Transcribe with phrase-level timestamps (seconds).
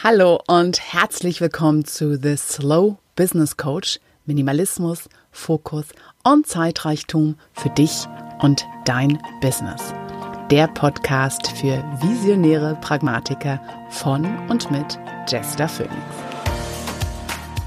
[0.00, 3.98] Hallo und herzlich willkommen zu The Slow Business Coach.
[4.26, 5.86] Minimalismus, Fokus
[6.22, 8.06] und Zeitreichtum für dich
[8.40, 9.92] und dein Business.
[10.52, 15.96] Der Podcast für visionäre Pragmatiker von und mit Jester Phoenix.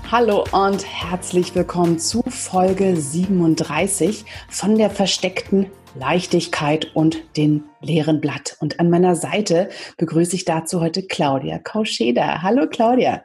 [0.10, 8.58] Hallo und herzlich willkommen zu Folge 37 von der versteckten Leichtigkeit und den leeren Blatt.
[8.60, 12.42] Und an meiner Seite begrüße ich dazu heute Claudia Kauscheda.
[12.42, 13.24] Hallo Claudia.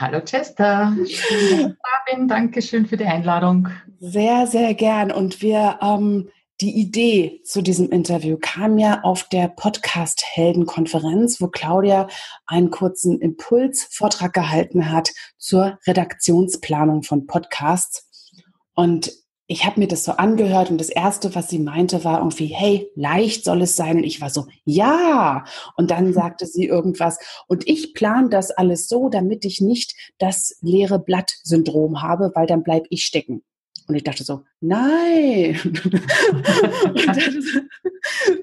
[0.00, 0.96] Hallo Chester.
[0.96, 3.68] Robin, danke schön für die Einladung.
[4.00, 5.12] Sehr, sehr gern.
[5.12, 6.28] Und wir, ähm,
[6.62, 12.08] die Idee zu diesem Interview kam ja auf der Podcast-Helden-Konferenz, wo Claudia
[12.46, 18.32] einen kurzen Impulsvortrag gehalten hat zur Redaktionsplanung von Podcasts.
[18.74, 19.12] Und
[19.48, 22.90] ich habe mir das so angehört und das Erste, was sie meinte, war irgendwie, hey,
[22.96, 23.98] leicht soll es sein.
[23.98, 25.44] Und ich war so, ja.
[25.76, 30.58] Und dann sagte sie irgendwas, und ich plane das alles so, damit ich nicht das
[30.62, 33.44] leere Blatt-Syndrom habe, weil dann bleib ich stecken.
[33.86, 35.54] Und ich dachte so, nein.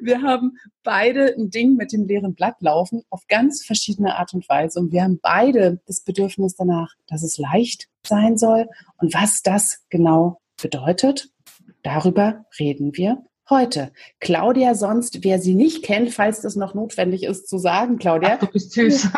[0.02, 4.48] wir haben beide ein Ding mit dem leeren Blatt laufen auf ganz verschiedene Art und
[4.48, 4.80] Weise.
[4.80, 9.84] Und wir haben beide das Bedürfnis danach, dass es leicht sein soll und was das
[9.90, 11.30] genau bedeutet,
[11.83, 13.92] darüber reden wir heute.
[14.22, 18.36] Claudia sonst, wer sie nicht kennt, falls das noch notwendig ist zu sagen, Claudia.
[18.36, 19.09] Ach, du bist süß.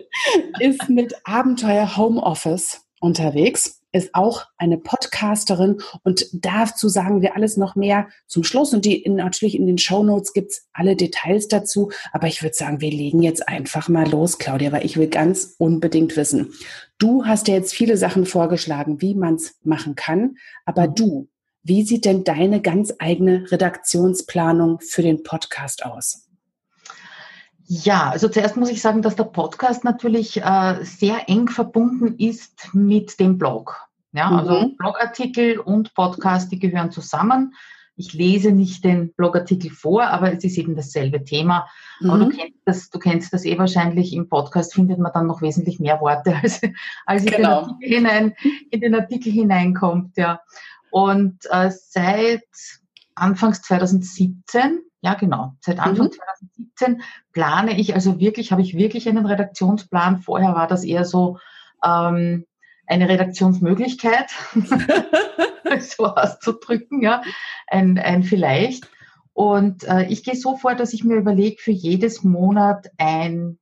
[0.60, 5.80] ist mit Abenteuer Homeoffice unterwegs, ist auch eine Podcasterin.
[6.02, 8.74] Und dazu sagen wir alles noch mehr zum Schluss.
[8.74, 12.56] Und die in, natürlich in den Show Notes gibt's alle Details dazu, aber ich würde
[12.56, 16.52] sagen, wir legen jetzt einfach mal los, Claudia, weil ich will ganz unbedingt wissen.
[16.98, 21.28] Du hast ja jetzt viele Sachen vorgeschlagen, wie man's machen kann, aber du,
[21.62, 26.23] wie sieht denn deine ganz eigene Redaktionsplanung für den Podcast aus?
[27.66, 32.68] Ja, also zuerst muss ich sagen, dass der Podcast natürlich äh, sehr eng verbunden ist
[32.74, 33.88] mit dem Blog.
[34.12, 34.56] Ja, also mhm.
[34.56, 37.54] also Blogartikel und Podcast, die gehören zusammen.
[37.96, 41.66] Ich lese nicht den Blogartikel vor, aber es ist eben dasselbe Thema.
[42.00, 42.10] Mhm.
[42.10, 44.12] Aber du kennst, das, du kennst das eh wahrscheinlich.
[44.12, 46.60] Im Podcast findet man dann noch wesentlich mehr Worte, als,
[47.06, 47.30] als genau.
[47.30, 47.60] in, den genau.
[47.60, 48.34] Artikel hinein,
[48.70, 50.16] in den Artikel hineinkommt.
[50.16, 50.40] Ja.
[50.90, 52.44] Und äh, seit
[53.14, 55.54] Anfangs 2017 ja, genau.
[55.60, 56.12] Seit Anfang mhm.
[56.12, 60.20] 2017 plane ich also wirklich, habe ich wirklich einen Redaktionsplan.
[60.20, 61.38] Vorher war das eher so
[61.84, 62.46] ähm,
[62.86, 64.30] eine Redaktionsmöglichkeit,
[65.80, 67.20] so auszudrücken, ja,
[67.66, 68.88] ein, ein vielleicht.
[69.34, 73.58] Und äh, ich gehe so vor, dass ich mir überlege, für jedes Monat ein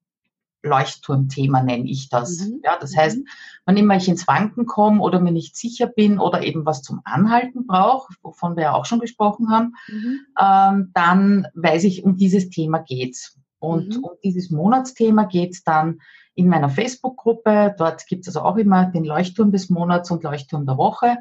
[0.63, 2.41] Leuchtturmthema nenne ich das.
[2.41, 2.61] Mhm.
[2.65, 3.27] Ja, das heißt, mhm.
[3.65, 7.01] wann immer ich ins Wanken komme oder mir nicht sicher bin oder eben was zum
[7.05, 10.21] Anhalten brauche, wovon wir ja auch schon gesprochen haben, mhm.
[10.41, 13.39] ähm, dann weiß ich, um dieses Thema geht's.
[13.59, 14.05] Und mhm.
[14.05, 16.01] um dieses Monatsthema geht's dann
[16.35, 17.75] in meiner Facebook-Gruppe.
[17.79, 21.19] Dort gibt es also auch immer den Leuchtturm des Monats und Leuchtturm der Woche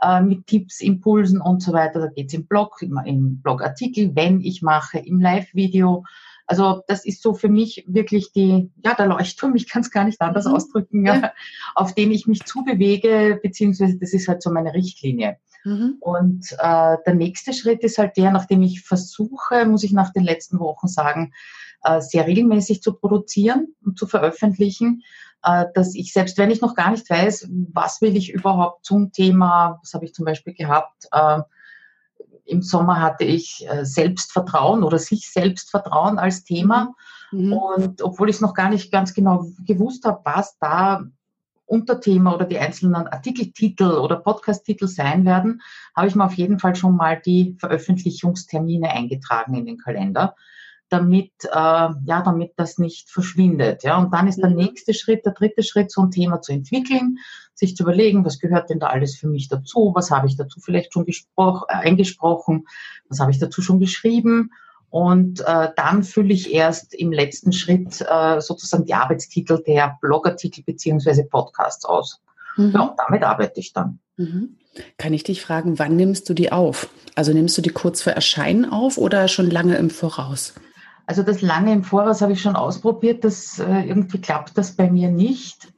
[0.00, 2.00] äh, mit Tipps, Impulsen und so weiter.
[2.00, 6.04] Da geht's im Blog, immer im Blogartikel, wenn ich mache, im Live-Video
[6.46, 10.04] also das ist so für mich wirklich die, ja, der Leuchtturm, ich kann es gar
[10.04, 10.54] nicht anders mhm.
[10.54, 11.32] ausdrücken, ja,
[11.74, 15.38] auf den ich mich zubewege, beziehungsweise das ist halt so meine Richtlinie.
[15.64, 15.96] Mhm.
[16.00, 20.22] Und äh, der nächste Schritt ist halt der, nachdem ich versuche, muss ich nach den
[20.22, 21.32] letzten Wochen sagen,
[21.82, 25.02] äh, sehr regelmäßig zu produzieren und zu veröffentlichen,
[25.42, 29.10] äh, dass ich, selbst wenn ich noch gar nicht weiß, was will ich überhaupt zum
[29.10, 31.40] Thema, was habe ich zum Beispiel gehabt, äh,
[32.46, 36.94] im Sommer hatte ich äh, Selbstvertrauen oder sich Selbstvertrauen als Thema.
[37.32, 37.52] Mhm.
[37.52, 41.02] Und obwohl ich es noch gar nicht ganz genau gewusst habe, was da
[41.66, 45.62] Unterthema oder die einzelnen Artikeltitel oder Podcasttitel sein werden,
[45.96, 50.36] habe ich mir auf jeden Fall schon mal die Veröffentlichungstermine eingetragen in den Kalender
[50.88, 53.82] damit, äh, ja, damit das nicht verschwindet.
[53.82, 53.98] Ja.
[53.98, 54.56] Und dann ist der mhm.
[54.56, 57.18] nächste Schritt, der dritte Schritt, so ein Thema zu entwickeln,
[57.56, 60.60] sich zu überlegen, was gehört denn da alles für mich dazu, was habe ich dazu
[60.60, 62.66] vielleicht schon gesprochen, äh, eingesprochen,
[63.08, 64.50] was habe ich dazu schon geschrieben.
[64.90, 70.62] Und äh, dann fülle ich erst im letzten Schritt äh, sozusagen die Arbeitstitel der Blogartikel
[70.64, 72.20] beziehungsweise Podcasts aus.
[72.56, 72.70] Mhm.
[72.72, 73.98] Ja, und damit arbeite ich dann.
[74.16, 74.56] Mhm.
[74.98, 76.88] Kann ich dich fragen, wann nimmst du die auf?
[77.14, 80.54] Also nimmst du die kurz vor Erscheinen auf oder schon lange im Voraus?
[81.06, 84.90] Also das lange im Voraus habe ich schon ausprobiert, das äh, irgendwie klappt das bei
[84.90, 85.68] mir nicht.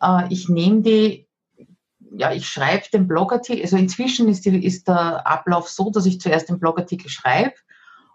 [0.00, 1.28] Äh, ich nehme die,
[2.12, 6.20] ja, ich schreibe den Blogartikel, also inzwischen ist, die, ist der Ablauf so, dass ich
[6.20, 7.54] zuerst den Blogartikel schreibe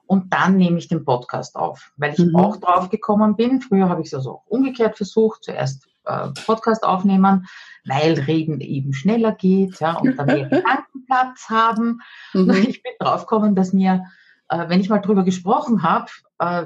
[0.05, 2.35] und dann nehme ich den Podcast auf, weil ich mhm.
[2.35, 3.61] auch drauf gekommen bin.
[3.61, 7.47] Früher habe ich es also auch umgekehrt versucht, zuerst äh, Podcast aufnehmen,
[7.85, 11.99] weil Reden eben schneller geht ja, und dann mehr Gedankenplatz haben.
[12.33, 12.49] Mhm.
[12.67, 14.05] Ich bin draufgekommen, dass mir
[14.51, 16.65] äh, wenn ich mal drüber gesprochen habe, äh,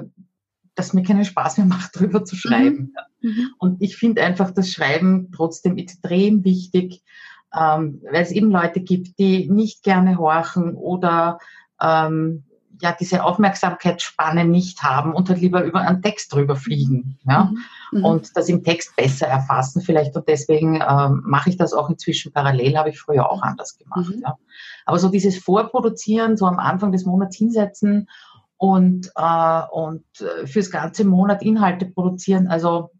[0.76, 2.94] dass mir keinen Spaß mehr macht, drüber zu schreiben.
[3.20, 3.30] Mhm.
[3.30, 3.50] Mhm.
[3.58, 7.02] Und ich finde einfach das Schreiben trotzdem extrem wichtig,
[7.58, 11.38] ähm, weil es eben Leute gibt, die nicht gerne horchen oder
[11.80, 12.44] ähm,
[12.80, 17.18] ja diese Aufmerksamkeitsspanne nicht haben und halt lieber über einen Text drüber fliegen.
[17.26, 17.52] Ja?
[17.92, 18.04] Mhm.
[18.04, 20.16] Und das im Text besser erfassen vielleicht.
[20.16, 24.14] Und deswegen ähm, mache ich das auch inzwischen parallel, habe ich früher auch anders gemacht.
[24.14, 24.22] Mhm.
[24.22, 24.36] Ja?
[24.84, 28.08] Aber so dieses Vorproduzieren, so am Anfang des Monats hinsetzen
[28.56, 32.90] und, äh, und äh, fürs ganze Monat Inhalte produzieren, also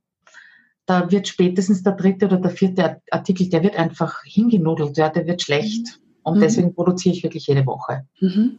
[0.87, 5.27] da wird spätestens der dritte oder der vierte Artikel, der wird einfach hingenudelt, ja, der
[5.27, 5.87] wird schlecht.
[5.87, 6.07] Mhm.
[6.23, 6.41] Und mhm.
[6.41, 8.07] deswegen produziere ich wirklich jede Woche.
[8.21, 8.59] Mhm.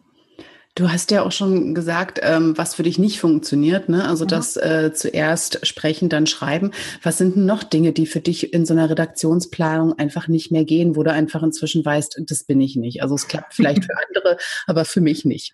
[0.75, 4.07] Du hast ja auch schon gesagt, ähm, was für dich nicht funktioniert, ne?
[4.07, 4.29] Also ja.
[4.29, 6.69] das äh, zuerst sprechen, dann schreiben.
[7.01, 10.65] Was sind denn noch Dinge, die für dich in so einer Redaktionsplanung einfach nicht mehr
[10.65, 13.01] gehen, wo du einfach inzwischen weißt, das bin ich nicht.
[13.01, 15.53] Also es klappt vielleicht für andere, aber für mich nicht.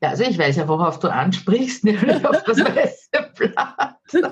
[0.00, 3.96] Ja, also ich weiß ja, worauf du ansprichst, nämlich auf das weiße Blatt.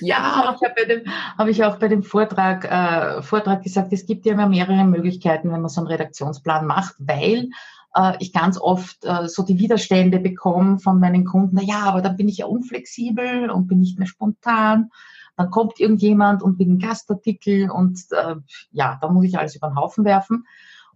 [0.00, 1.04] ja, ich habe
[1.38, 5.52] hab ich auch bei dem Vortrag, äh, Vortrag gesagt, es gibt ja immer mehrere Möglichkeiten,
[5.52, 7.50] wenn man so einen Redaktionsplan macht, weil
[7.94, 12.00] äh, ich ganz oft äh, so die Widerstände bekomme von meinen Kunden, na ja, aber
[12.00, 14.90] dann bin ich ja unflexibel und bin nicht mehr spontan.
[15.36, 18.36] Dann kommt irgendjemand und will einen Gastartikel und äh,
[18.70, 20.46] ja, da muss ich alles über den Haufen werfen.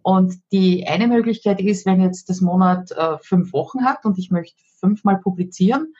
[0.02, 4.30] Und die eine Möglichkeit ist, wenn jetzt das Monat äh, fünf Wochen hat und ich
[4.30, 5.94] möchte fünfmal publizieren,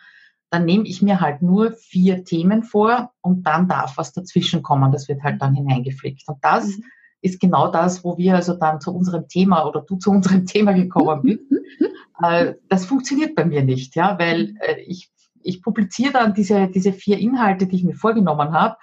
[0.51, 4.93] dann nehme ich mir halt nur vier Themen vor und dann darf was dazwischen kommen.
[4.93, 6.27] Das wird halt dann hineingeflickt.
[6.27, 6.85] Und das mhm.
[7.21, 10.73] ist genau das, wo wir also dann zu unserem Thema oder du zu unserem Thema
[10.73, 11.51] gekommen bist.
[11.51, 11.89] Mhm.
[12.23, 15.11] Äh, das funktioniert bei mir nicht, ja, weil äh, ich,
[15.43, 18.77] ich publiziere dann diese, diese vier Inhalte, die ich mir vorgenommen habe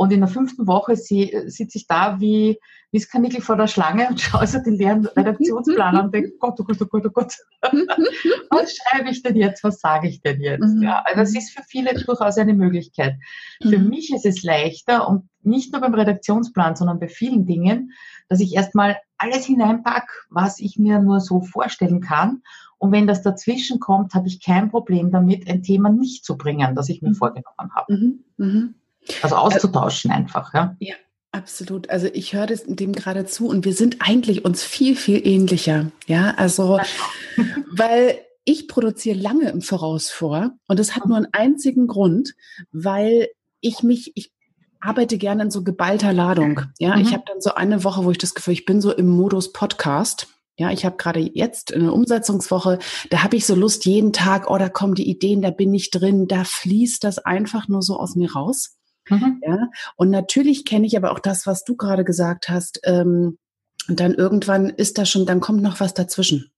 [0.00, 2.58] und in der fünften Woche sitze ich da wie,
[2.90, 6.58] wie Kanickel vor der Schlange und schaue so den leeren Redaktionsplan an und denke, Gott,
[6.58, 7.36] oh Gott, oh Gott, oh Gott.
[8.50, 9.62] Was schreibe ich denn jetzt?
[9.62, 10.74] Was sage ich denn jetzt?
[10.74, 10.84] Mhm.
[10.84, 13.16] Ja, also es ist für viele durchaus eine Möglichkeit.
[13.62, 13.90] Für mhm.
[13.90, 17.92] mich ist es leichter und nicht nur beim Redaktionsplan, sondern bei vielen Dingen,
[18.30, 22.40] dass ich erstmal alles hineinpack, was ich mir nur so vorstellen kann.
[22.78, 26.74] Und wenn das dazwischen kommt, habe ich kein Problem damit, ein Thema nicht zu bringen,
[26.74, 27.16] das ich mir mhm.
[27.16, 27.92] vorgenommen habe.
[27.92, 28.24] Mhm.
[28.38, 28.74] Mhm.
[29.22, 30.76] Also auszutauschen einfach, ja.
[30.78, 30.94] Ja,
[31.32, 31.90] absolut.
[31.90, 35.90] Also ich höre das dem gerade zu und wir sind eigentlich uns viel, viel ähnlicher.
[36.06, 36.80] Ja, also,
[37.70, 42.34] weil ich produziere lange im Voraus vor und es hat nur einen einzigen Grund,
[42.72, 43.28] weil
[43.60, 44.32] ich mich, ich
[44.80, 46.62] arbeite gerne in so geballter Ladung.
[46.78, 47.02] Ja, mhm.
[47.02, 49.52] ich habe dann so eine Woche, wo ich das Gefühl, ich bin so im Modus
[49.52, 50.28] Podcast.
[50.56, 54.58] Ja, ich habe gerade jetzt eine Umsetzungswoche, da habe ich so Lust jeden Tag, oh,
[54.58, 58.14] da kommen die Ideen, da bin ich drin, da fließt das einfach nur so aus
[58.14, 58.76] mir raus.
[59.10, 59.40] Mhm.
[59.46, 62.80] Ja, und natürlich kenne ich aber auch das, was du gerade gesagt hast.
[62.84, 63.38] Ähm,
[63.88, 66.52] und dann irgendwann ist da schon, dann kommt noch was dazwischen.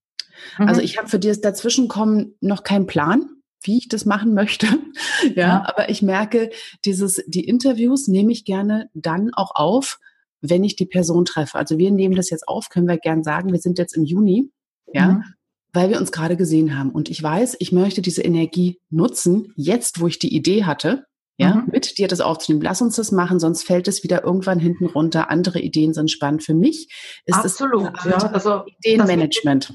[0.58, 0.68] Mhm.
[0.68, 3.28] Also ich habe für das Dazwischenkommen noch keinen Plan,
[3.62, 4.66] wie ich das machen möchte.
[5.34, 6.50] ja, ja, aber ich merke,
[6.84, 9.98] dieses, die Interviews nehme ich gerne dann auch auf,
[10.40, 11.56] wenn ich die Person treffe.
[11.56, 14.50] Also wir nehmen das jetzt auf, können wir gern sagen, wir sind jetzt im Juni,
[14.92, 15.24] ja, mhm.
[15.72, 16.90] weil wir uns gerade gesehen haben.
[16.90, 21.06] Und ich weiß, ich möchte diese Energie nutzen, jetzt, wo ich die Idee hatte,
[21.42, 21.68] ja, mhm.
[21.72, 22.62] mit dir das aufzunehmen.
[22.62, 25.30] Lass uns das machen, sonst fällt es wieder irgendwann hinten runter.
[25.30, 26.42] Andere Ideen sind spannend.
[26.42, 26.88] Für mich
[27.26, 29.74] ist absolut, das ja, also Ideenmanagement.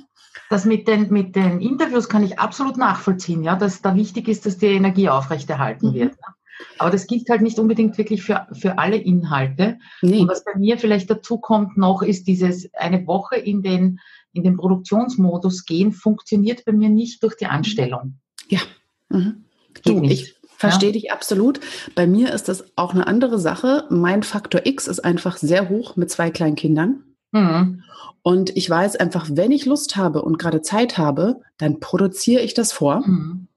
[0.50, 4.46] Das mit den, mit den Interviews kann ich absolut nachvollziehen, ja, dass da wichtig ist,
[4.46, 5.94] dass die Energie aufrechterhalten mhm.
[5.94, 6.16] wird.
[6.80, 9.78] Aber das gilt halt nicht unbedingt wirklich für, für alle Inhalte.
[10.02, 10.21] Nee.
[10.21, 14.00] Und was bei mir vielleicht dazu kommt noch, ist dieses eine Woche in den,
[14.33, 18.19] in den Produktionsmodus gehen, funktioniert bei mir nicht durch die Anstellung.
[18.47, 18.59] Ja.
[19.09, 19.45] Mhm.
[19.83, 20.94] Du, ich, Verstehe ja.
[20.94, 21.59] dich absolut.
[21.95, 23.85] Bei mir ist das auch eine andere Sache.
[23.90, 27.04] Mein Faktor X ist einfach sehr hoch mit zwei kleinen Kindern.
[27.31, 27.83] Mhm.
[28.23, 32.54] Und ich weiß einfach, wenn ich Lust habe und gerade Zeit habe, dann produziere ich
[32.54, 33.07] das vor.
[33.07, 33.47] Mhm.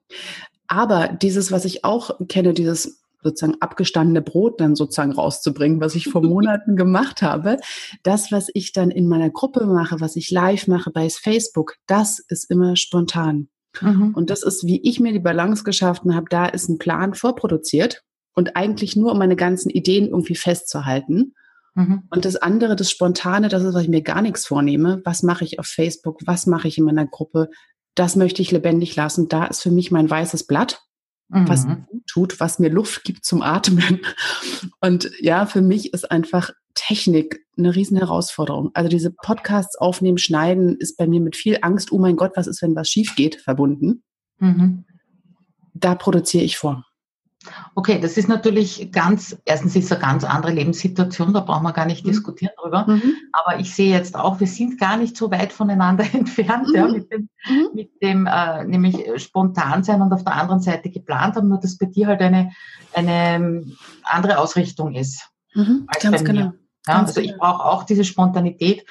[0.69, 6.09] Aber dieses, was ich auch kenne, dieses sozusagen abgestandene Brot dann sozusagen rauszubringen, was ich
[6.09, 7.57] vor Monaten gemacht habe.
[8.03, 12.19] Das, was ich dann in meiner Gruppe mache, was ich live mache bei Facebook, das
[12.19, 13.49] ist immer spontan.
[13.81, 14.15] Mhm.
[14.15, 18.03] Und das ist, wie ich mir die Balance geschaffen habe, da ist ein Plan vorproduziert
[18.35, 21.35] und eigentlich nur, um meine ganzen Ideen irgendwie festzuhalten.
[21.75, 22.03] Mhm.
[22.11, 25.01] Und das andere, das Spontane, das ist, was ich mir gar nichts vornehme.
[25.05, 26.21] Was mache ich auf Facebook?
[26.27, 27.49] Was mache ich in meiner Gruppe?
[27.95, 29.29] Das möchte ich lebendig lassen.
[29.29, 30.83] Da ist für mich mein weißes Blatt,
[31.29, 31.49] mhm.
[31.49, 34.01] was mir gut tut, was mir Luft gibt zum Atmen.
[34.81, 38.71] Und ja, für mich ist einfach Technik eine riesen Herausforderung.
[38.75, 42.47] Also diese Podcasts aufnehmen, schneiden ist bei mir mit viel Angst, oh mein Gott, was
[42.47, 44.03] ist, wenn was schief geht, verbunden.
[44.39, 44.85] Mhm.
[45.75, 46.85] Da produziere ich vor.
[47.75, 51.73] Okay, das ist natürlich ganz, erstens ist es eine ganz andere Lebenssituation, da brauchen wir
[51.73, 52.11] gar nicht mhm.
[52.11, 52.85] diskutieren drüber.
[52.87, 53.15] Mhm.
[53.33, 56.75] Aber ich sehe jetzt auch, wir sind gar nicht so weit voneinander entfernt, mhm.
[56.75, 57.69] ja, mit dem, mhm.
[57.75, 61.79] mit dem äh, nämlich spontan sein und auf der anderen Seite geplant haben, nur dass
[61.79, 62.53] bei dir halt eine,
[62.93, 65.27] eine ähm, andere Ausrichtung ist.
[65.55, 65.85] Mhm.
[65.87, 66.60] Als ganz bei mir.
[66.91, 68.85] Ja, also ich brauche auch diese Spontanität.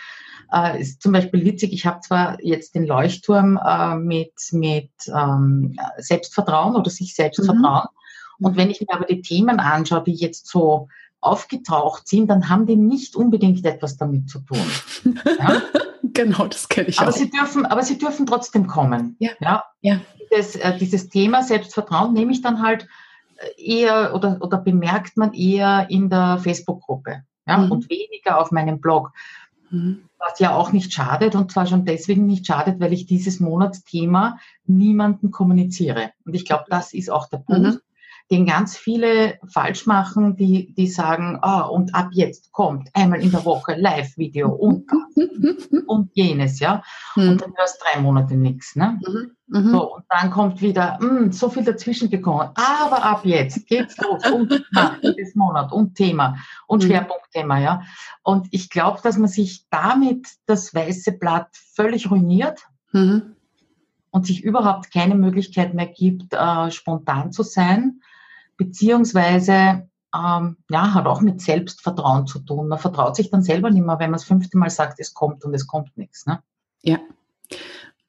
[0.51, 5.77] Äh, ist zum Beispiel witzig, ich habe zwar jetzt den Leuchtturm äh, mit, mit ähm,
[5.97, 7.87] Selbstvertrauen oder sich selbst vertrauen,
[8.39, 10.87] und wenn ich mir aber die Themen anschaue, die jetzt so
[11.21, 14.59] aufgetaucht sind, dann haben die nicht unbedingt etwas damit zu tun.
[15.39, 15.61] Ja?
[16.03, 17.15] genau, das kenne ich aber auch.
[17.15, 19.15] Sie dürfen, aber sie dürfen trotzdem kommen.
[19.19, 19.31] Ja.
[19.39, 19.63] ja?
[19.81, 20.01] ja.
[20.31, 22.87] Dieses, äh, dieses Thema Selbstvertrauen nehme ich dann halt
[23.37, 27.57] äh, eher oder, oder bemerkt man eher in der Facebook-Gruppe ja?
[27.57, 27.71] Mhm.
[27.71, 29.11] und weniger auf meinem Blog.
[29.69, 30.03] Mhm.
[30.17, 34.39] Was ja auch nicht schadet und zwar schon deswegen nicht schadet, weil ich dieses Monatsthema
[34.65, 36.11] niemanden kommuniziere.
[36.25, 37.61] Und ich glaube, das ist auch der Punkt.
[37.61, 37.79] Mhm
[38.31, 43.31] den ganz viele falsch machen, die, die sagen, ah, und ab jetzt kommt einmal in
[43.31, 44.85] der Woche Live-Video und
[45.87, 46.83] und jenes, ja.
[47.15, 47.29] Mhm.
[47.29, 48.99] Und dann hörst drei Monate nichts, ne?
[49.05, 49.31] Mhm.
[49.47, 49.71] Mhm.
[49.71, 52.49] So, und dann kommt wieder, mh, hm, so viel dazwischen gekommen.
[52.53, 54.63] Aber ab jetzt geht's los und
[55.01, 56.87] jedes Monat und Thema und mhm.
[56.87, 57.81] Schwerpunktthema, ja.
[58.21, 62.61] Und ich glaube, dass man sich damit das weiße Blatt völlig ruiniert.
[62.91, 63.35] Mhm.
[64.11, 68.01] Und sich überhaupt keine Möglichkeit mehr gibt, äh, spontan zu sein
[68.59, 72.67] beziehungsweise ähm, ja, hat auch mit Selbstvertrauen zu tun.
[72.67, 75.45] Man vertraut sich dann selber nicht mehr, wenn man das fünfte Mal sagt, es kommt
[75.45, 76.25] und es kommt nichts.
[76.25, 76.39] Ne?
[76.83, 76.99] Ja.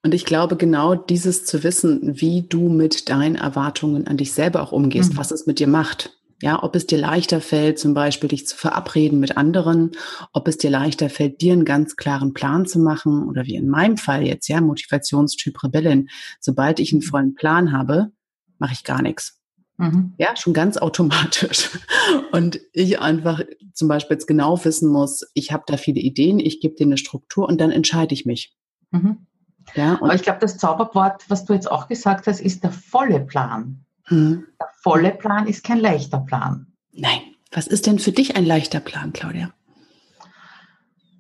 [0.03, 4.63] Und ich glaube, genau dieses zu wissen, wie du mit deinen Erwartungen an dich selber
[4.63, 5.19] auch umgehst, mhm.
[5.19, 6.17] was es mit dir macht.
[6.43, 9.91] Ja, ob es dir leichter fällt, zum Beispiel dich zu verabreden mit anderen,
[10.33, 13.69] ob es dir leichter fällt, dir einen ganz klaren Plan zu machen oder wie in
[13.69, 16.09] meinem Fall jetzt, ja, Motivationstyp Rebellin.
[16.41, 18.11] Sobald ich einen vollen Plan habe,
[18.59, 19.40] mache ich gar nichts.
[19.81, 20.13] Mhm.
[20.19, 21.71] Ja, schon ganz automatisch.
[22.33, 23.41] Und ich einfach
[23.73, 26.99] zum Beispiel jetzt genau wissen muss, ich habe da viele Ideen, ich gebe denen eine
[26.99, 28.55] Struktur und dann entscheide ich mich.
[28.91, 29.27] Mhm.
[29.75, 33.21] Ja, Aber ich glaube, das Zauberwort, was du jetzt auch gesagt hast, ist der volle
[33.21, 33.85] Plan.
[34.11, 34.45] Mhm.
[34.61, 36.67] Der volle Plan ist kein leichter Plan.
[36.93, 37.21] Nein.
[37.53, 39.51] Was ist denn für dich ein leichter Plan, Claudia?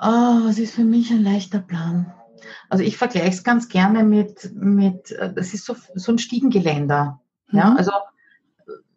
[0.00, 2.12] Oh, was ist für mich ein leichter Plan?
[2.69, 7.21] Also ich vergleiche es ganz gerne mit, mit äh, das ist so, so ein Stiegengeländer.
[7.52, 7.76] Ja, mhm.
[7.79, 7.93] also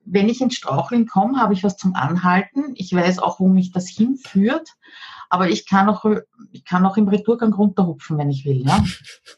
[0.05, 2.73] wenn ich ins Straucheln komme, habe ich was zum Anhalten.
[2.75, 4.69] Ich weiß auch, wo mich das hinführt.
[5.29, 6.05] Aber ich kann auch,
[6.51, 8.83] ich kann auch im Retourgang runterhupfen, wenn ich will, ja.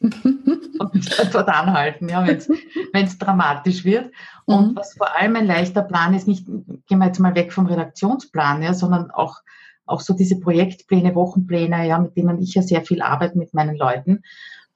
[0.00, 4.12] Und mich dort anhalten, ja, wenn es dramatisch wird.
[4.44, 4.76] Und mhm.
[4.76, 8.62] was vor allem ein leichter Plan ist, nicht, gehen wir jetzt mal weg vom Redaktionsplan,
[8.62, 9.40] ja, sondern auch,
[9.86, 13.76] auch so diese Projektpläne, Wochenpläne, ja, mit denen ich ja sehr viel arbeite mit meinen
[13.76, 14.22] Leuten.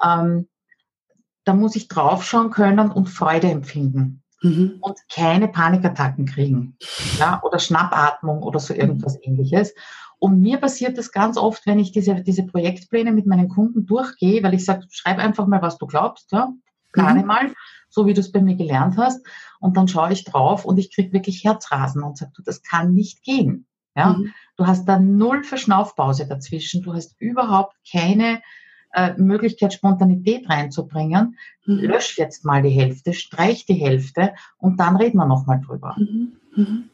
[0.03, 0.49] Ähm,
[1.45, 4.79] da muss ich draufschauen können und Freude empfinden mhm.
[4.81, 6.77] und keine Panikattacken kriegen
[7.19, 9.75] ja, oder Schnappatmung oder so irgendwas ähnliches.
[10.19, 14.43] Und mir passiert das ganz oft, wenn ich diese, diese Projektpläne mit meinen Kunden durchgehe,
[14.43, 16.53] weil ich sage, schreib einfach mal, was du glaubst, ja,
[16.93, 17.27] plane mhm.
[17.27, 17.55] mal,
[17.89, 19.25] so wie du es bei mir gelernt hast.
[19.61, 22.93] Und dann schaue ich drauf und ich kriege wirklich Herzrasen und sage, du, das kann
[22.93, 23.67] nicht gehen.
[23.97, 24.33] Ja, mhm.
[24.57, 26.83] du hast da null Verschnaufpause dazwischen.
[26.83, 28.41] Du hast überhaupt keine
[28.93, 31.39] äh, Möglichkeit, Spontanität reinzubringen.
[31.65, 31.79] Mhm.
[31.79, 35.97] Lösch jetzt mal die Hälfte, streich die Hälfte und dann reden wir nochmal drüber.
[35.99, 36.33] Mhm.
[36.57, 36.85] Mhm.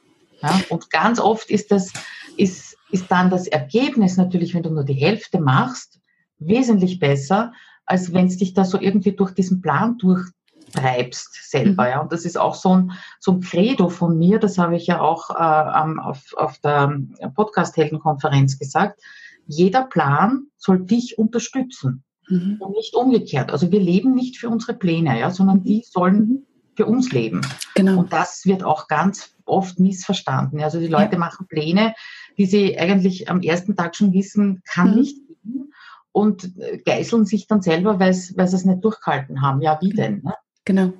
[0.42, 1.92] Ja, und ganz oft ist das,
[2.36, 5.98] ist, ist dann das Ergebnis natürlich, wenn du nur die Hälfte machst,
[6.38, 7.52] wesentlich besser,
[7.86, 11.84] als wenn es dich da so irgendwie durch diesen Plan durchtreibst selber.
[11.84, 11.88] Mhm.
[11.88, 12.00] Ja.
[12.00, 15.00] Und das ist auch so ein, so ein Credo von mir, das habe ich ja
[15.00, 17.00] auch äh, auf, auf der
[17.34, 19.00] Podcast-Heldenkonferenz gesagt
[19.46, 22.56] jeder Plan soll dich unterstützen mhm.
[22.60, 23.50] und nicht umgekehrt.
[23.50, 26.46] Also wir leben nicht für unsere Pläne, ja, sondern die sollen mhm.
[26.74, 27.40] für uns leben.
[27.74, 28.00] Genau.
[28.00, 30.60] Und das wird auch ganz oft missverstanden.
[30.60, 31.18] Also die Leute ja.
[31.18, 31.94] machen Pläne,
[32.36, 34.96] die sie eigentlich am ersten Tag schon wissen, kann mhm.
[34.96, 35.72] nicht gehen
[36.12, 36.50] und
[36.84, 39.60] geißeln sich dann selber, weil sie es nicht durchgehalten haben.
[39.60, 40.22] Ja, wie denn?
[40.22, 40.34] Ne?
[40.64, 40.92] Genau.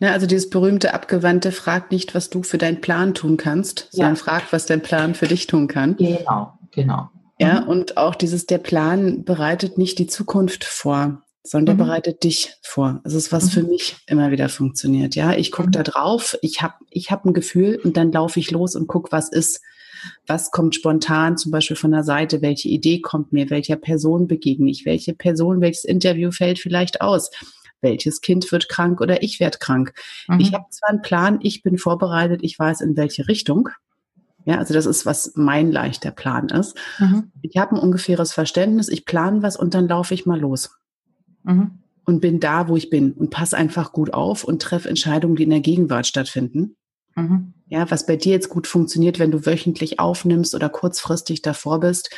[0.00, 4.16] Na, also dieses berühmte Abgewandte fragt nicht, was du für deinen Plan tun kannst, sondern
[4.16, 5.96] fragt, was dein Plan für dich tun kann.
[5.96, 7.10] Genau, genau.
[7.42, 7.68] Ja, mhm.
[7.68, 11.88] und auch dieses, der Plan bereitet nicht die Zukunft vor, sondern der mhm.
[11.88, 13.00] bereitet dich vor.
[13.04, 13.50] Das ist, was mhm.
[13.50, 15.14] für mich immer wieder funktioniert.
[15.14, 15.72] Ja, ich gucke mhm.
[15.72, 19.12] da drauf, ich habe ich hab ein Gefühl und dann laufe ich los und gucke,
[19.12, 19.60] was ist.
[20.26, 22.42] Was kommt spontan zum Beispiel von der Seite?
[22.42, 23.50] Welche Idee kommt mir?
[23.50, 24.84] Welcher Person begegne ich?
[24.84, 27.30] Welche Person, welches Interview fällt vielleicht aus?
[27.82, 29.92] Welches Kind wird krank oder ich werde krank?
[30.26, 30.40] Mhm.
[30.40, 33.68] Ich habe zwar einen Plan, ich bin vorbereitet, ich weiß in welche Richtung.
[34.44, 36.76] Ja, also das ist, was mein leichter Plan ist.
[36.98, 37.30] Mhm.
[37.42, 40.70] Ich habe ein ungefähres Verständnis, ich plane was und dann laufe ich mal los.
[41.44, 41.78] Mhm.
[42.04, 45.44] Und bin da, wo ich bin und passe einfach gut auf und treffe Entscheidungen, die
[45.44, 46.76] in der Gegenwart stattfinden.
[47.14, 47.54] Mhm.
[47.68, 52.10] Ja, was bei dir jetzt gut funktioniert, wenn du wöchentlich aufnimmst oder kurzfristig davor bist.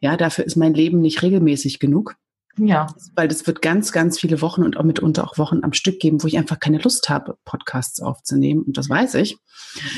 [0.00, 2.16] Ja, dafür ist mein Leben nicht regelmäßig genug.
[2.58, 2.86] Ja.
[3.14, 6.22] Weil es wird ganz, ganz viele Wochen und auch mitunter auch Wochen am Stück geben,
[6.22, 8.62] wo ich einfach keine Lust habe, Podcasts aufzunehmen.
[8.62, 9.38] Und das weiß ich.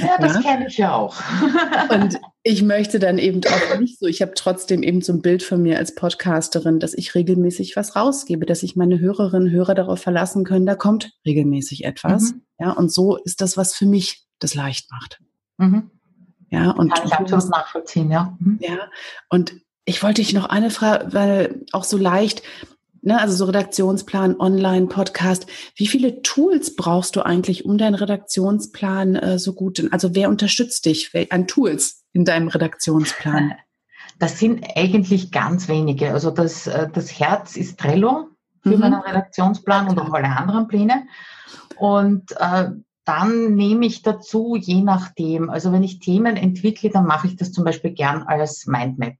[0.00, 0.40] Ja, das ja.
[0.40, 1.16] kenne ich ja auch.
[1.90, 5.42] und ich möchte dann eben auch nicht so, ich habe trotzdem eben so ein Bild
[5.42, 9.74] von mir als Podcasterin, dass ich regelmäßig was rausgebe, dass ich meine Hörerinnen und Hörer
[9.74, 12.32] darauf verlassen können, da kommt regelmäßig etwas.
[12.32, 12.42] Mhm.
[12.60, 15.20] Ja, und so ist das, was für mich das leicht macht.
[15.58, 15.90] Mhm.
[16.50, 18.36] Ja, und Kann ich absolut nachvollziehen, ja.
[18.38, 18.58] Mhm.
[18.60, 18.88] Ja,
[19.28, 19.54] und
[19.84, 22.42] ich wollte dich noch eine Frage, weil auch so leicht,
[23.02, 25.46] ne, also so Redaktionsplan, Online, Podcast.
[25.76, 30.86] Wie viele Tools brauchst du eigentlich, um deinen Redaktionsplan äh, so gut, also wer unterstützt
[30.86, 33.54] dich an Tools in deinem Redaktionsplan?
[34.20, 36.12] Das sind eigentlich ganz wenige.
[36.12, 38.28] Also das, äh, das Herz ist Trello
[38.62, 38.78] für mhm.
[38.78, 41.08] meinen Redaktionsplan und auch alle anderen Pläne.
[41.76, 42.70] Und äh,
[43.04, 47.50] dann nehme ich dazu, je nachdem, also wenn ich Themen entwickle, dann mache ich das
[47.50, 49.16] zum Beispiel gern als Mindmap.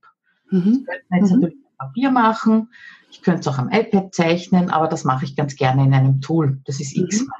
[0.51, 0.85] Mhm.
[0.87, 1.41] Das könnte jetzt mhm.
[1.41, 2.69] natürlich auf Papier machen,
[3.15, 6.21] ich könnte es auch am iPad zeichnen, aber das mache ich ganz gerne in einem
[6.21, 6.61] Tool.
[6.65, 7.09] Das ist mhm.
[7.09, 7.31] Xmind.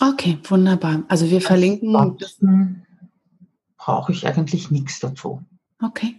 [0.00, 1.02] Okay, wunderbar.
[1.08, 1.96] Also wir verlinken.
[1.96, 2.86] Ansonsten
[3.76, 5.42] brauche ich eigentlich nichts dazu.
[5.82, 6.16] Okay.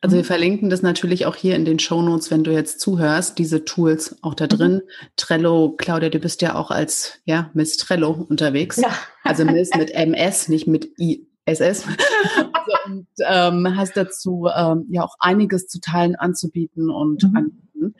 [0.00, 0.26] Also wir mhm.
[0.28, 4.16] verlinken das natürlich auch hier in den Show Notes, wenn du jetzt zuhörst, diese Tools
[4.22, 4.74] auch da drin.
[4.74, 5.10] Mhm.
[5.16, 8.76] Trello, Claudia, du bist ja auch als ja, Miss Trello unterwegs.
[8.76, 8.90] Ja.
[9.22, 11.84] Also Miss mit MS, nicht mit ISS.
[12.90, 17.36] und ähm, hast dazu ähm, ja auch einiges zu teilen anzubieten und mhm.
[17.36, 17.94] anbieten.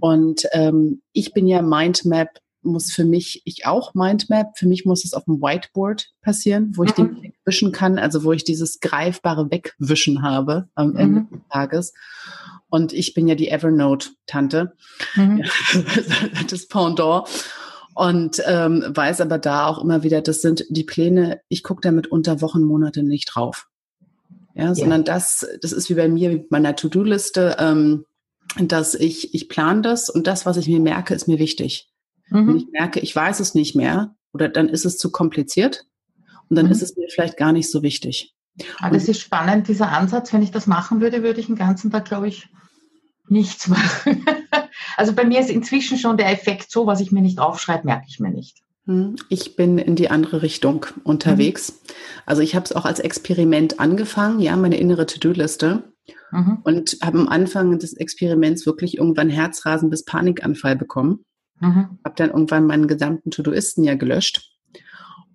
[0.00, 5.04] Und ähm, ich bin ja Mindmap muss für mich, ich auch Mindmap, für mich muss
[5.04, 7.14] es auf dem Whiteboard passieren, wo ich mhm.
[7.14, 11.30] den wegwischen kann, also wo ich dieses greifbare Wegwischen habe am Ende mhm.
[11.30, 11.94] des Tages.
[12.68, 14.74] Und ich bin ja die Evernote-Tante,
[15.14, 15.44] mhm.
[16.50, 17.26] das Pendant.
[17.94, 22.06] Und ähm, weiß aber da auch immer wieder, das sind die Pläne, ich gucke damit
[22.06, 23.66] unter Wochen, Monate nicht drauf.
[24.58, 24.74] Ja, ja.
[24.74, 28.04] sondern das, das ist wie bei mir mit meiner To-Do-Liste, ähm,
[28.58, 31.88] dass ich, ich plane das und das, was ich mir merke, ist mir wichtig.
[32.28, 32.48] Mhm.
[32.48, 35.84] Wenn ich merke, ich weiß es nicht mehr oder dann ist es zu kompliziert
[36.48, 36.72] und dann mhm.
[36.72, 38.34] ist es mir vielleicht gar nicht so wichtig.
[38.80, 40.32] Aber das ist spannend, dieser Ansatz.
[40.32, 42.48] Wenn ich das machen würde, würde ich den ganzen Tag, glaube ich,
[43.28, 44.24] nichts machen.
[44.96, 48.06] also bei mir ist inzwischen schon der Effekt so, was ich mir nicht aufschreibe, merke
[48.08, 48.64] ich mir nicht.
[48.88, 51.72] Hm, ich bin in die andere Richtung unterwegs.
[51.72, 51.92] Mhm.
[52.24, 55.84] Also ich habe es auch als Experiment angefangen, ja, meine innere To-Do-Liste.
[56.32, 56.58] Mhm.
[56.64, 61.24] Und habe am Anfang des Experiments wirklich irgendwann Herzrasen bis Panikanfall bekommen.
[61.60, 61.98] Mhm.
[62.02, 64.54] Habe dann irgendwann meinen gesamten To-Doisten ja gelöscht.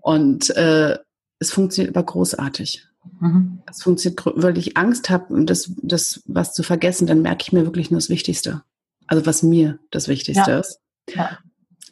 [0.02, 0.98] Und äh,
[1.38, 2.88] es funktioniert aber großartig.
[3.20, 3.62] Mhm.
[3.70, 7.66] Es funktioniert, weil ich Angst habe, das, das was zu vergessen, dann merke ich mir
[7.66, 8.64] wirklich nur das Wichtigste.
[9.06, 10.60] Also was mir das Wichtigste ja.
[10.60, 10.80] ist.
[11.14, 11.38] Ja.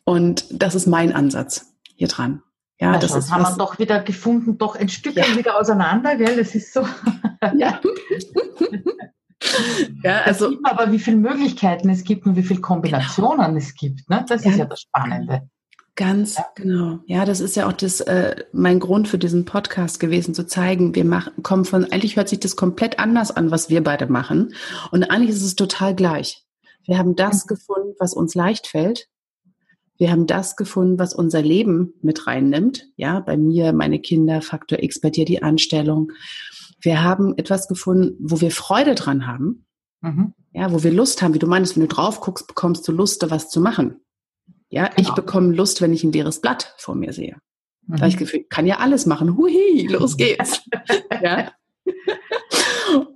[0.03, 2.43] Und das ist mein Ansatz hier dran.
[2.79, 5.23] Ja, das ist haben wir doch wieder gefunden, doch ein Stück ja.
[5.37, 6.35] wieder auseinander, gell?
[6.35, 6.85] Das ist so.
[7.55, 7.79] Ja.
[10.03, 13.57] Ja, also, sieht man aber, wie viele Möglichkeiten es gibt und wie viele Kombinationen genau.
[13.57, 14.09] es gibt.
[14.09, 14.25] Ne?
[14.27, 15.49] Das ja, ist ja das Spannende.
[15.95, 16.45] Ganz ja.
[16.55, 16.99] genau.
[17.05, 20.95] Ja, das ist ja auch das, äh, mein Grund für diesen Podcast gewesen, zu zeigen,
[20.95, 24.53] wir machen, kommen von, eigentlich hört sich das komplett anders an, was wir beide machen.
[24.91, 26.45] Und eigentlich ist es total gleich.
[26.85, 27.49] Wir haben das mhm.
[27.49, 29.07] gefunden, was uns leicht fällt.
[30.01, 32.87] Wir haben das gefunden, was unser Leben mit reinnimmt.
[32.95, 36.11] Ja, bei mir, meine Kinder, Faktor X, bei dir die Anstellung.
[36.79, 39.67] Wir haben etwas gefunden, wo wir Freude dran haben.
[40.01, 40.33] Mhm.
[40.53, 41.35] Ja, wo wir Lust haben.
[41.35, 44.01] Wie du meinst, wenn du drauf guckst, bekommst du Lust, da was zu machen.
[44.69, 45.07] Ja, genau.
[45.07, 47.37] ich bekomme Lust, wenn ich ein leeres Blatt vor mir sehe.
[47.85, 47.97] Mhm.
[47.97, 49.37] Da ich Gefühl, kann ja alles machen.
[49.37, 50.63] Hui, los geht's.
[51.21, 51.51] ja.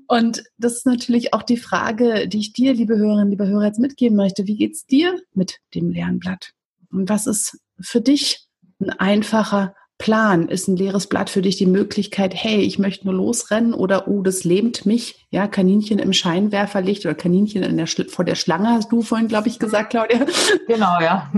[0.08, 3.80] Und das ist natürlich auch die Frage, die ich dir, liebe Hörerinnen, liebe Hörer, jetzt
[3.80, 4.46] mitgeben möchte.
[4.46, 6.54] Wie geht's dir mit dem leeren Blatt?
[6.96, 8.48] Und was ist für dich
[8.80, 10.48] ein einfacher Plan?
[10.48, 14.22] Ist ein leeres Blatt für dich die Möglichkeit, hey, ich möchte nur losrennen oder oh,
[14.22, 18.92] das lähmt mich, ja, Kaninchen im Scheinwerferlicht oder Kaninchen in der vor der Schlange, hast
[18.92, 20.26] du vorhin, glaube ich, gesagt, Claudia.
[20.68, 21.32] Genau, ja.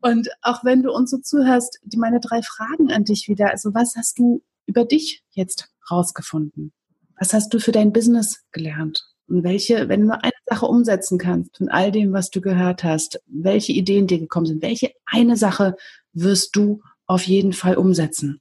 [0.00, 3.50] Und auch wenn du uns so zuhörst, die meine drei Fragen an dich wieder.
[3.50, 6.72] Also, was hast du über dich jetzt rausgefunden?
[7.18, 9.04] Was hast du für dein Business gelernt?
[9.28, 12.82] Und welche, wenn du nur eine Sache umsetzen kannst von all dem, was du gehört
[12.82, 15.76] hast, welche Ideen dir gekommen sind, welche eine Sache
[16.12, 18.40] wirst du auf jeden Fall umsetzen.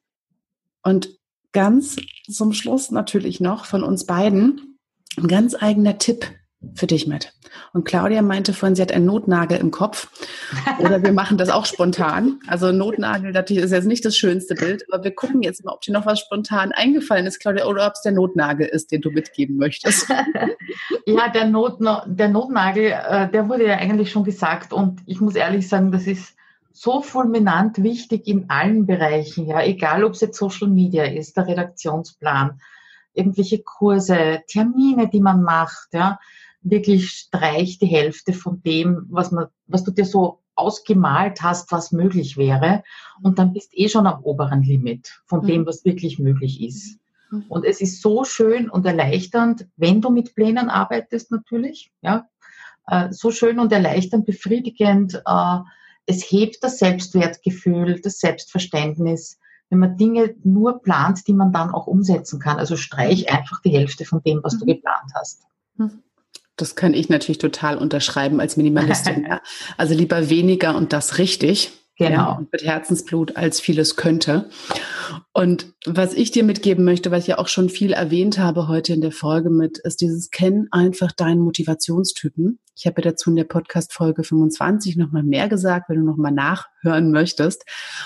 [0.84, 1.18] Und
[1.52, 1.98] ganz
[2.30, 4.78] zum Schluss natürlich noch von uns beiden
[5.18, 6.26] ein ganz eigener Tipp
[6.74, 7.34] für dich mit.
[7.74, 10.10] Und Claudia meinte vorhin, sie hat einen Notnagel im Kopf.
[10.80, 12.40] Oder wir machen das auch spontan.
[12.48, 15.82] Also Notnagel natürlich ist jetzt nicht das schönste Bild, aber wir gucken jetzt mal, ob
[15.82, 19.12] dir noch was spontan eingefallen ist, Claudia, oder ob es der Notnagel ist, den du
[19.12, 20.10] mitgeben möchtest.
[21.06, 25.36] ja, der, Not, der Notnagel, äh, der wurde ja eigentlich schon gesagt und ich muss
[25.36, 26.36] ehrlich sagen, das ist
[26.74, 31.48] so fulminant wichtig in allen Bereichen, ja, egal ob es jetzt Social Media ist, der
[31.48, 32.60] Redaktionsplan,
[33.14, 36.20] irgendwelche Kurse, Termine, die man macht, ja,
[36.70, 41.92] wirklich streich die Hälfte von dem, was man, was du dir so ausgemalt hast, was
[41.92, 42.84] möglich wäre.
[43.22, 45.66] Und dann bist eh schon am oberen Limit von dem, mhm.
[45.68, 47.00] was wirklich möglich ist.
[47.32, 47.46] Mhm.
[47.48, 52.28] Und es ist so schön und erleichternd, wenn du mit Plänen arbeitest natürlich, ja,
[52.88, 55.22] äh, so schön und erleichternd, befriedigend.
[55.26, 55.60] Äh,
[56.06, 61.86] es hebt das Selbstwertgefühl, das Selbstverständnis, wenn man Dinge nur plant, die man dann auch
[61.88, 62.58] umsetzen kann.
[62.58, 63.38] Also streich mhm.
[63.38, 65.44] einfach die Hälfte von dem, was du geplant hast.
[66.58, 69.26] Das kann ich natürlich total unterschreiben als Minimalistin.
[69.30, 69.42] ja.
[69.78, 71.72] Also lieber weniger und das richtig.
[71.98, 72.16] Genau.
[72.16, 74.50] Ja, mit Herzensblut, als vieles könnte.
[75.34, 78.94] Und was ich dir mitgeben möchte, was ich ja auch schon viel erwähnt habe heute
[78.94, 82.60] in der Folge mit, ist dieses Kenn einfach deinen Motivationstypen.
[82.76, 87.10] Ich habe ja dazu in der Podcast-Folge 25 nochmal mehr gesagt, wenn du nochmal nachhören
[87.10, 87.66] möchtest.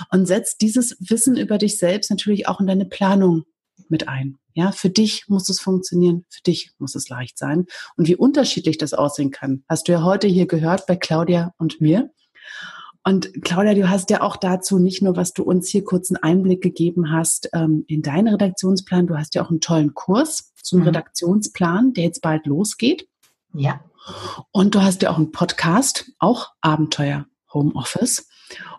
[0.09, 3.43] Und setz dieses Wissen über dich selbst natürlich auch in deine Planung
[3.89, 4.37] mit ein.
[4.53, 7.65] Ja, für dich muss es funktionieren, für dich muss es leicht sein.
[7.95, 11.79] Und wie unterschiedlich das aussehen kann, hast du ja heute hier gehört bei Claudia und
[11.79, 12.11] mir.
[13.03, 16.21] Und Claudia, du hast ja auch dazu nicht nur, was du uns hier kurz einen
[16.21, 20.81] Einblick gegeben hast ähm, in deinen Redaktionsplan, du hast ja auch einen tollen Kurs zum
[20.81, 20.87] mhm.
[20.87, 23.07] Redaktionsplan, der jetzt bald losgeht.
[23.53, 23.81] Ja.
[24.51, 28.27] Und du hast ja auch einen Podcast, auch Abenteuer Homeoffice.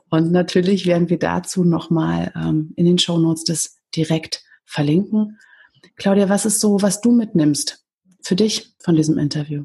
[0.09, 5.39] Und natürlich werden wir dazu nochmal ähm, in den Show Notes das direkt verlinken.
[5.97, 7.85] Claudia, was ist so, was du mitnimmst
[8.23, 9.65] für dich von diesem Interview?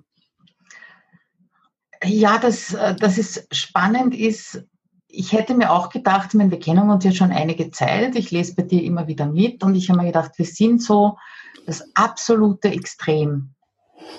[2.03, 4.63] Ja, das, äh, das ist spannend ist,
[5.07, 8.31] ich hätte mir auch gedacht, ich meine, wir kennen uns ja schon einige Zeit, ich
[8.31, 11.17] lese bei dir immer wieder mit und ich habe mir gedacht, wir sind so
[11.65, 13.53] das absolute Extrem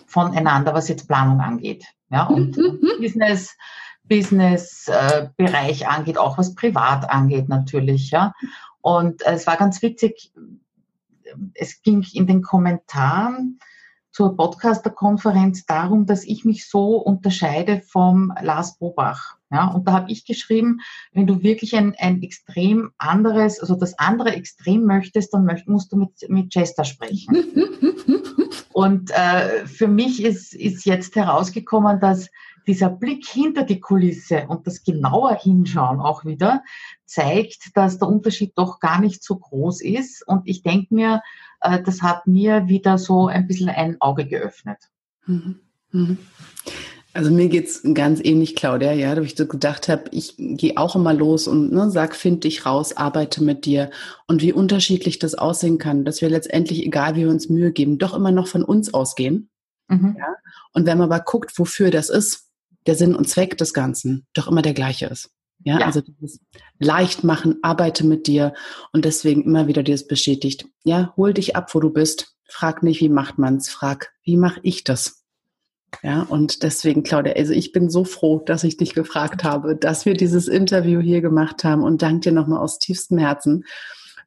[0.07, 1.85] voneinander, was jetzt Planung angeht.
[2.11, 2.57] Ja, und.
[3.01, 3.57] Business,
[4.05, 8.11] Business-Bereich äh, angeht, auch was privat angeht natürlich.
[8.11, 8.33] Ja.
[8.81, 10.33] Und äh, es war ganz witzig,
[11.55, 13.59] es ging in den Kommentaren
[14.11, 19.37] zur Podcaster-Konferenz darum, dass ich mich so unterscheide vom Lars Bobach.
[19.51, 20.81] Ja, und da habe ich geschrieben,
[21.13, 25.93] wenn du wirklich ein, ein extrem anderes, also das andere Extrem möchtest, dann möcht, musst
[25.93, 27.37] du mit, mit Chester sprechen.
[28.73, 32.29] und äh, für mich ist, ist jetzt herausgekommen, dass
[32.67, 36.63] dieser Blick hinter die Kulisse und das genauer Hinschauen auch wieder
[37.09, 40.27] zeigt, dass der Unterschied doch gar nicht so groß ist.
[40.27, 41.23] Und ich denke mir,
[41.61, 44.79] äh, das hat mir wieder so ein bisschen ein Auge geöffnet.
[45.27, 45.61] Mhm.
[45.91, 46.19] Mhm.
[47.15, 50.95] Also mir geht's ganz ähnlich, Claudia, ja, da ich so gedacht habe, ich gehe auch
[50.95, 53.91] immer los und ne, sag, find dich raus, arbeite mit dir
[54.27, 57.99] und wie unterschiedlich das aussehen kann, dass wir letztendlich, egal wie wir uns Mühe geben,
[57.99, 59.49] doch immer noch von uns ausgehen.
[59.89, 60.17] Mhm.
[60.19, 60.37] Ja?
[60.73, 62.51] Und wenn man aber guckt, wofür das ist,
[62.87, 65.31] der Sinn und Zweck des Ganzen doch immer der gleiche ist.
[65.65, 65.87] Ja, ja.
[65.87, 66.41] also dieses
[66.79, 68.55] leicht machen, arbeite mit dir
[68.93, 70.67] und deswegen immer wieder dir das bestätigt.
[70.85, 72.37] Ja, hol dich ab, wo du bist.
[72.45, 73.69] Frag nicht, wie macht man's?
[73.69, 75.25] Frag, wie mache ich das?
[76.03, 80.05] Ja, und deswegen, Claudia, also ich bin so froh, dass ich dich gefragt habe, dass
[80.05, 83.65] wir dieses Interview hier gemacht haben und danke dir nochmal aus tiefstem Herzen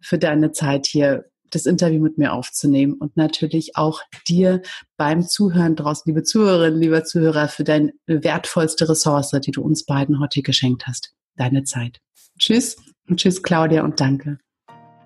[0.01, 4.61] für deine Zeit hier, das Interview mit mir aufzunehmen und natürlich auch dir
[4.97, 10.19] beim Zuhören draußen, liebe Zuhörerinnen, lieber Zuhörer, für deine wertvollste Ressource, die du uns beiden
[10.19, 11.99] heute geschenkt hast deine Zeit.
[12.37, 14.39] Tschüss und tschüss Claudia und danke.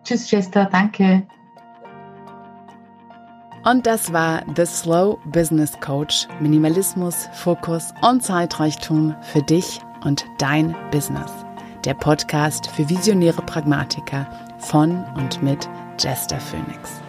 [0.04, 1.28] Tschüss Schwester, danke.
[3.66, 6.28] Und das war The Slow Business Coach.
[6.40, 11.32] Minimalismus, Fokus und Zeitreichtum für dich und dein Business.
[11.84, 15.68] Der Podcast für visionäre Pragmatiker von und mit
[16.00, 17.02] Jester Phoenix.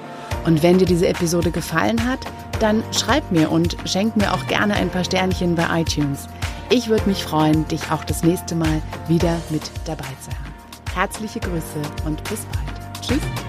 [0.46, 2.20] Und wenn dir diese Episode gefallen hat,
[2.60, 6.26] dann schreib mir und schenk mir auch gerne ein paar Sternchen bei iTunes.
[6.68, 10.54] Ich würde mich freuen, dich auch das nächste Mal wieder mit dabei zu haben.
[10.94, 13.02] Herzliche Grüße und bis bald.
[13.02, 13.45] Tschüss.